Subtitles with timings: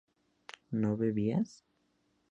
[0.71, 1.63] ¿no bebías?